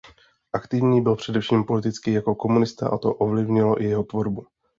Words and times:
Aktivní 0.53 1.01
byl 1.01 1.15
především 1.15 1.63
politicky 1.63 2.13
jako 2.13 2.35
komunista 2.35 2.89
a 2.89 2.97
to 2.97 3.13
ovlivnilo 3.13 3.81
i 3.81 3.85
jeho 3.85 4.03
tvorbu. 4.03 4.47